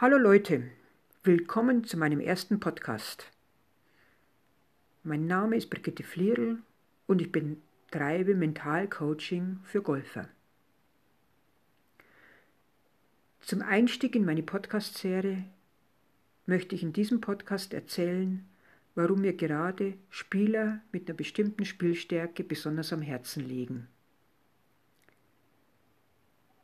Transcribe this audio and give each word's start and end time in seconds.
Hallo 0.00 0.16
Leute, 0.16 0.62
willkommen 1.24 1.82
zu 1.82 1.96
meinem 1.96 2.20
ersten 2.20 2.60
Podcast. 2.60 3.32
Mein 5.02 5.26
Name 5.26 5.56
ist 5.56 5.70
Brigitte 5.70 6.04
Flierl 6.04 6.58
und 7.08 7.20
ich 7.20 7.32
betreibe 7.32 8.36
Mentalcoaching 8.36 9.58
für 9.64 9.82
Golfer. 9.82 10.28
Zum 13.40 13.60
Einstieg 13.60 14.14
in 14.14 14.24
meine 14.24 14.44
Podcast-Serie 14.44 15.42
möchte 16.46 16.76
ich 16.76 16.84
in 16.84 16.92
diesem 16.92 17.20
Podcast 17.20 17.74
erzählen, 17.74 18.46
warum 18.94 19.22
mir 19.22 19.32
gerade 19.32 19.94
Spieler 20.10 20.80
mit 20.92 21.08
einer 21.08 21.16
bestimmten 21.16 21.64
Spielstärke 21.64 22.44
besonders 22.44 22.92
am 22.92 23.02
Herzen 23.02 23.48
liegen. 23.48 23.88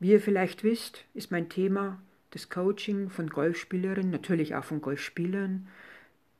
Wie 0.00 0.10
ihr 0.10 0.20
vielleicht 0.20 0.64
wisst, 0.64 1.06
ist 1.14 1.30
mein 1.30 1.48
Thema 1.48 1.98
das 2.32 2.50
Coaching 2.50 3.08
von 3.08 3.28
Golfspielerinnen, 3.28 4.10
natürlich 4.10 4.54
auch 4.54 4.64
von 4.64 4.80
Golfspielern, 4.80 5.68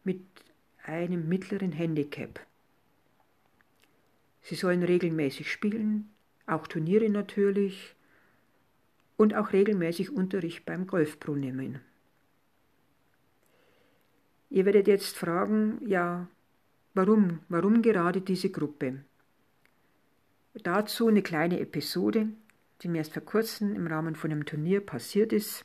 mit 0.04 0.22
einem 0.84 1.28
mittleren 1.28 1.72
Handicap. 1.72 2.40
Sie 4.42 4.56
sollen 4.56 4.82
regelmäßig 4.82 5.50
spielen, 5.50 6.10
auch 6.46 6.66
Turniere 6.66 7.08
natürlich 7.08 7.94
und 9.16 9.34
auch 9.34 9.52
regelmäßig 9.52 10.10
Unterricht 10.10 10.64
beim 10.64 10.86
Golfpro 10.86 11.36
nehmen. 11.36 11.80
Ihr 14.50 14.66
werdet 14.66 14.88
jetzt 14.88 15.16
fragen, 15.16 15.78
ja, 15.86 16.26
warum, 16.94 17.40
warum 17.48 17.82
gerade 17.82 18.20
diese 18.20 18.50
Gruppe? 18.50 19.04
Dazu 20.54 21.08
eine 21.08 21.22
kleine 21.22 21.60
Episode, 21.60 22.28
die 22.82 22.88
mir 22.88 22.98
erst 22.98 23.14
vor 23.14 23.22
kurzem 23.22 23.74
im 23.74 23.86
Rahmen 23.86 24.16
von 24.16 24.30
einem 24.30 24.44
Turnier 24.44 24.84
passiert 24.84 25.32
ist. 25.32 25.64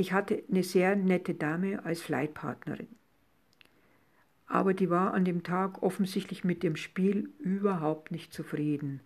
Ich 0.00 0.14
hatte 0.14 0.42
eine 0.50 0.62
sehr 0.62 0.96
nette 0.96 1.34
Dame 1.34 1.84
als 1.84 2.00
Flightpartnerin. 2.00 2.88
Aber 4.46 4.72
die 4.72 4.88
war 4.88 5.12
an 5.12 5.26
dem 5.26 5.42
Tag 5.42 5.82
offensichtlich 5.82 6.42
mit 6.42 6.62
dem 6.62 6.74
Spiel 6.76 7.28
überhaupt 7.38 8.10
nicht 8.10 8.32
zufrieden. 8.32 9.00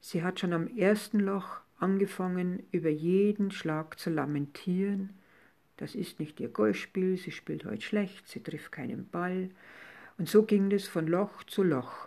Sie 0.00 0.22
hat 0.22 0.38
schon 0.38 0.52
am 0.52 0.66
ersten 0.66 1.18
Loch 1.18 1.62
angefangen, 1.78 2.62
über 2.72 2.90
jeden 2.90 3.52
Schlag 3.52 3.98
zu 3.98 4.10
lamentieren. 4.10 5.14
Das 5.78 5.94
ist 5.94 6.20
nicht 6.20 6.38
ihr 6.40 6.50
Golfspiel, 6.50 7.16
sie 7.16 7.30
spielt 7.30 7.64
heute 7.64 7.80
schlecht, 7.80 8.28
sie 8.28 8.42
trifft 8.42 8.70
keinen 8.70 9.08
Ball. 9.08 9.48
Und 10.18 10.28
so 10.28 10.42
ging 10.42 10.70
es 10.72 10.86
von 10.86 11.06
Loch 11.06 11.44
zu 11.44 11.62
Loch. 11.62 12.06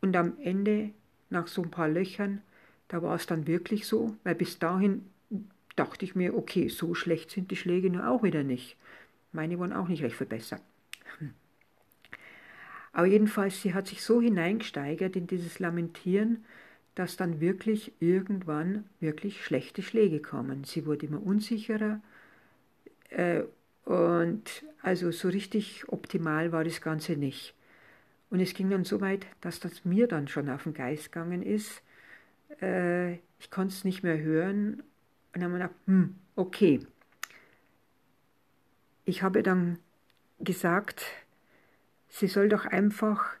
Und 0.00 0.16
am 0.16 0.36
Ende, 0.40 0.90
nach 1.30 1.46
so 1.46 1.62
ein 1.62 1.70
paar 1.70 1.88
Löchern, 1.88 2.42
da 2.88 3.02
war 3.02 3.14
es 3.14 3.26
dann 3.26 3.46
wirklich 3.46 3.86
so, 3.86 4.16
weil 4.24 4.34
bis 4.34 4.58
dahin 4.58 5.11
dachte 5.76 6.04
ich 6.04 6.14
mir, 6.14 6.36
okay, 6.36 6.68
so 6.68 6.94
schlecht 6.94 7.30
sind 7.30 7.50
die 7.50 7.56
Schläge 7.56 7.90
nur 7.90 8.08
auch 8.08 8.22
wieder 8.22 8.42
nicht. 8.42 8.76
Meine 9.32 9.58
waren 9.58 9.72
auch 9.72 9.88
nicht 9.88 10.02
recht 10.02 10.16
viel 10.16 10.26
besser. 10.26 10.60
Hm. 11.18 11.34
Aber 12.92 13.06
jedenfalls, 13.06 13.62
sie 13.62 13.74
hat 13.74 13.86
sich 13.86 14.02
so 14.02 14.20
hineingesteigert 14.20 15.16
in 15.16 15.26
dieses 15.26 15.58
Lamentieren, 15.58 16.44
dass 16.94 17.16
dann 17.16 17.40
wirklich 17.40 17.92
irgendwann 18.00 18.84
wirklich 19.00 19.42
schlechte 19.44 19.82
Schläge 19.82 20.20
kommen. 20.20 20.64
Sie 20.64 20.84
wurde 20.84 21.06
immer 21.06 21.22
unsicherer 21.22 22.00
äh, 23.08 23.42
und 23.84 24.64
also 24.82 25.10
so 25.10 25.28
richtig 25.28 25.88
optimal 25.88 26.52
war 26.52 26.64
das 26.64 26.82
Ganze 26.82 27.16
nicht. 27.16 27.54
Und 28.30 28.40
es 28.40 28.54
ging 28.54 28.70
dann 28.70 28.84
so 28.84 29.00
weit, 29.00 29.26
dass 29.40 29.60
das 29.60 29.84
mir 29.84 30.06
dann 30.06 30.28
schon 30.28 30.48
auf 30.48 30.64
den 30.64 30.74
Geist 30.74 31.12
gegangen 31.12 31.42
ist. 31.42 31.82
Äh, 32.60 33.14
ich 33.38 33.50
konnte 33.50 33.74
es 33.74 33.84
nicht 33.84 34.02
mehr 34.02 34.18
hören 34.20 34.82
und 35.32 35.40
dann 35.40 35.44
haben 35.44 35.52
wir 35.52 35.58
gedacht, 35.58 35.80
hm, 35.86 36.16
okay. 36.36 36.80
Ich 39.04 39.22
habe 39.22 39.42
dann 39.42 39.78
gesagt, 40.38 41.04
sie 42.08 42.28
soll 42.28 42.48
doch 42.48 42.66
einfach 42.66 43.36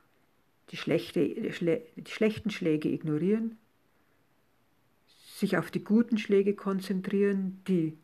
die, 0.70 0.76
schlechte, 0.76 1.28
die, 1.28 1.52
Schle 1.52 1.82
die 1.96 2.10
schlechten 2.10 2.50
Schläge 2.50 2.88
ignorieren, 2.88 3.58
sich 5.06 5.56
auf 5.56 5.70
die 5.70 5.84
guten 5.84 6.18
Schläge 6.18 6.54
konzentrieren, 6.54 7.60
die 7.68 7.98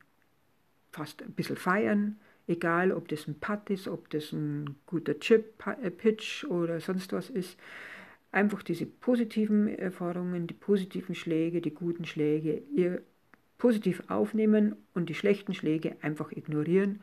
fast 0.93 1.23
ein 1.23 1.33
bisschen 1.33 1.57
feiern, 1.57 2.19
egal 2.47 2.93
ob 2.93 3.09
das 3.09 3.27
ein 3.27 3.39
Putt 3.41 3.71
ist, 3.71 3.89
ob 3.89 4.11
das 4.11 4.33
ein 4.33 4.77
guter 4.87 5.19
Chip-Pitch 5.19 6.45
äh, 6.45 6.47
oder 6.47 6.81
sonst 6.81 7.13
was 7.13 7.31
ist. 7.31 7.59
Einfach 8.33 8.63
diese 8.63 8.85
positiven 8.85 9.69
Erfahrungen, 9.69 10.47
die 10.47 10.55
positiven 10.55 11.15
Schläge, 11.15 11.63
die 11.63 11.73
guten 11.73 12.05
Schläge, 12.05 12.63
ihr 12.75 13.03
positiv 13.59 14.03
aufnehmen 14.09 14.77
und 14.95 15.09
die 15.09 15.15
schlechten 15.15 15.53
Schläge 15.53 15.97
einfach 16.01 16.33
ignorieren 16.33 17.01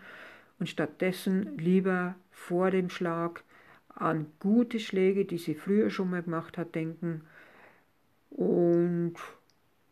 und 0.59 0.69
stattdessen 0.69 1.57
lieber 1.57 2.15
vor 2.31 2.71
dem 2.71 2.89
Schlag 2.89 3.43
an 3.89 4.27
gute 4.39 4.79
Schläge, 4.79 5.25
die 5.25 5.37
sie 5.37 5.55
früher 5.55 5.89
schon 5.89 6.09
mal 6.09 6.23
gemacht 6.23 6.57
hat, 6.57 6.75
denken. 6.75 7.21
Und 8.29 9.15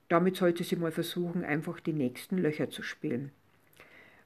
damit 0.10 0.36
sollte 0.36 0.64
sie 0.64 0.76
mal 0.76 0.92
versuchen, 0.92 1.44
einfach 1.44 1.80
die 1.80 1.94
nächsten 1.94 2.38
Löcher 2.38 2.70
zu 2.70 2.84
spielen. 2.84 3.32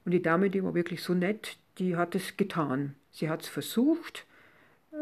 Und 0.04 0.12
die 0.12 0.22
Dame, 0.22 0.50
die 0.50 0.62
war 0.64 0.74
wirklich 0.74 1.02
so 1.02 1.14
nett, 1.14 1.58
die 1.78 1.96
hat 1.96 2.14
es 2.14 2.36
getan. 2.36 2.94
Sie 3.10 3.28
hat 3.28 3.42
es 3.42 3.48
versucht, 3.48 4.26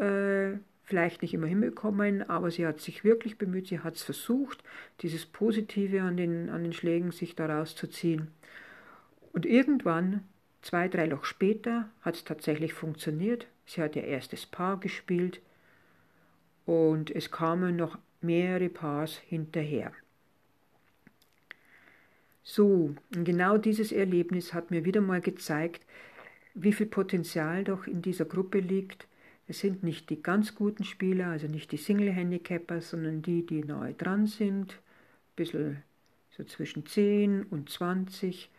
äh, 0.01 0.53
vielleicht 0.87 1.21
nicht 1.21 1.35
immer 1.35 1.49
hinbekommen, 1.49 2.29
aber 2.31 2.51
sie 2.51 2.65
hat 2.65 2.81
sich 2.81 3.05
wirklich 3.05 3.37
bemüht, 3.37 3.67
sie 3.67 3.81
hat 3.81 3.97
es 3.97 4.03
versucht, 4.03 4.63
dieses 5.03 5.27
Positive 5.27 6.01
an 6.01 6.17
den, 6.17 6.49
an 6.49 6.63
den 6.63 6.73
Schlägen 6.73 7.11
sich 7.11 7.35
daraus 7.35 7.75
zu 7.75 7.89
ziehen. 7.89 8.29
Und 9.33 9.45
irgendwann, 9.45 10.23
zwei, 10.63 10.89
drei 10.89 11.07
Loch 11.07 11.25
später, 11.25 11.91
hat 12.03 12.15
es 12.15 12.25
tatsächlich 12.25 12.73
funktioniert. 12.73 13.49
Sie 13.67 13.83
hat 13.83 13.97
ihr 13.97 14.05
erstes 14.05 14.47
Paar 14.47 14.79
gespielt 14.79 15.41
und 16.67 17.11
es 17.11 17.33
kamen 17.33 17.77
noch 17.77 17.99
mehrere 18.21 18.69
Paars 18.69 19.19
hinterher. 19.19 19.93
So, 22.45 22.95
genau 23.11 23.59
dieses 23.59 23.91
Erlebnis 23.91 24.55
hat 24.55 24.71
mir 24.71 24.85
wieder 24.85 25.01
mal 25.01 25.21
gezeigt, 25.21 25.85
wie 26.55 26.73
viel 26.73 26.87
Potenzial 26.87 27.65
doch 27.65 27.89
in 27.89 28.03
dieser 28.03 28.25
Gruppe 28.25 28.61
liegt, 28.61 29.09
es 29.49 29.61
sind 29.61 29.83
nicht 29.83 30.11
die 30.11 30.23
ganz 30.23 30.55
guten 30.55 30.85
Spieler, 30.85 31.29
also 31.29 31.47
nicht 31.47 31.71
die 31.71 31.77
Single-Handicapper, 31.77 32.81
sondern 32.81 33.23
die, 33.23 33.47
die 33.47 33.63
nahe 33.63 33.95
dran 33.95 34.27
sind, 34.27 34.73
ein 34.73 35.37
bisschen 35.37 35.83
so 36.37 36.45
zwischen 36.45 36.85
10 36.85 37.45
und 37.45 37.71
20. 37.71 38.51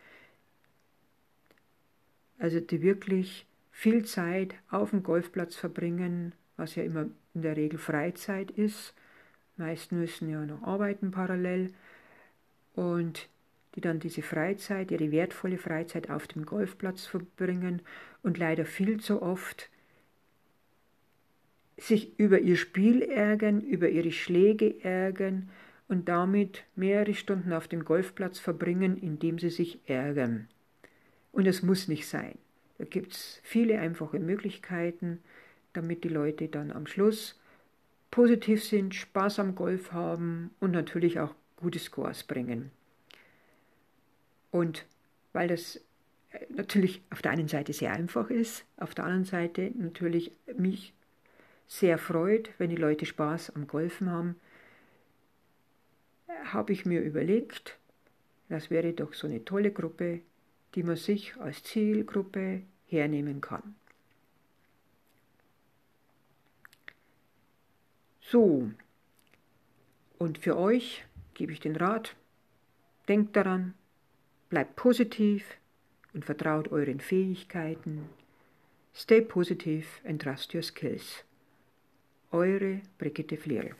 Also 2.38 2.60
die 2.60 2.82
wirklich 2.82 3.46
viel 3.70 4.04
Zeit 4.04 4.54
auf 4.70 4.90
dem 4.90 5.02
Golfplatz 5.02 5.56
verbringen, 5.56 6.32
was 6.56 6.74
ja 6.74 6.84
immer 6.84 7.06
in 7.34 7.42
der 7.42 7.56
Regel 7.56 7.78
Freizeit 7.78 8.50
ist. 8.50 8.94
meisten 9.56 10.00
müssen 10.00 10.30
ja 10.30 10.44
noch 10.44 10.62
arbeiten 10.62 11.10
parallel. 11.10 11.72
Und 12.74 13.28
die 13.74 13.80
dann 13.80 14.00
diese 14.00 14.22
Freizeit, 14.22 14.90
ihre 14.90 15.10
wertvolle 15.10 15.58
Freizeit 15.58 16.10
auf 16.10 16.26
dem 16.26 16.46
Golfplatz 16.46 17.06
verbringen 17.06 17.82
und 18.22 18.38
leider 18.38 18.64
viel 18.64 18.98
zu 18.98 19.20
oft 19.20 19.68
sich 21.78 22.18
über 22.18 22.40
ihr 22.40 22.56
Spiel 22.56 23.02
ärgern, 23.02 23.60
über 23.60 23.88
ihre 23.88 24.12
Schläge 24.12 24.82
ärgern 24.82 25.48
und 25.86 26.08
damit 26.08 26.64
mehrere 26.76 27.14
Stunden 27.14 27.52
auf 27.52 27.68
dem 27.68 27.84
Golfplatz 27.84 28.38
verbringen, 28.38 28.98
indem 28.98 29.38
sie 29.38 29.50
sich 29.50 29.78
ärgern. 29.86 30.48
Und 31.32 31.46
es 31.46 31.62
muss 31.62 31.88
nicht 31.88 32.06
sein. 32.06 32.36
Da 32.78 32.84
gibt 32.84 33.12
es 33.12 33.40
viele 33.42 33.78
einfache 33.78 34.18
Möglichkeiten, 34.18 35.20
damit 35.72 36.04
die 36.04 36.08
Leute 36.08 36.48
dann 36.48 36.72
am 36.72 36.86
Schluss 36.86 37.38
positiv 38.10 38.64
sind, 38.64 38.94
Spaß 38.94 39.38
am 39.38 39.54
Golf 39.54 39.92
haben 39.92 40.50
und 40.60 40.72
natürlich 40.72 41.20
auch 41.20 41.34
gute 41.56 41.78
Scores 41.78 42.24
bringen. 42.24 42.70
Und 44.50 44.86
weil 45.32 45.48
das 45.48 45.76
äh, 46.30 46.46
natürlich 46.48 47.02
auf 47.10 47.22
der 47.22 47.32
einen 47.32 47.48
Seite 47.48 47.72
sehr 47.72 47.92
einfach 47.92 48.30
ist, 48.30 48.64
auf 48.76 48.94
der 48.94 49.04
anderen 49.04 49.24
Seite 49.24 49.72
natürlich 49.76 50.32
mich 50.56 50.94
sehr 51.68 51.98
freut, 51.98 52.50
wenn 52.58 52.70
die 52.70 52.76
Leute 52.76 53.06
Spaß 53.06 53.50
am 53.54 53.68
Golfen 53.68 54.10
haben, 54.10 54.40
habe 56.44 56.72
ich 56.72 56.86
mir 56.86 57.02
überlegt, 57.02 57.78
das 58.48 58.70
wäre 58.70 58.94
doch 58.94 59.12
so 59.12 59.26
eine 59.26 59.44
tolle 59.44 59.70
Gruppe, 59.70 60.22
die 60.74 60.82
man 60.82 60.96
sich 60.96 61.36
als 61.36 61.62
Zielgruppe 61.62 62.62
hernehmen 62.86 63.40
kann. 63.40 63.74
So, 68.20 68.70
und 70.18 70.38
für 70.38 70.56
euch 70.56 71.04
gebe 71.34 71.52
ich 71.52 71.60
den 71.60 71.76
Rat, 71.76 72.16
denkt 73.08 73.36
daran, 73.36 73.74
bleibt 74.48 74.76
positiv 74.76 75.44
und 76.14 76.24
vertraut 76.24 76.68
euren 76.72 77.00
Fähigkeiten. 77.00 78.08
Stay 78.94 79.20
positive 79.20 79.86
and 80.04 80.20
trust 80.20 80.54
your 80.54 80.62
skills. 80.62 81.24
Eure 82.30 82.82
Brigitte 82.98 83.38
Flierl. 83.38 83.74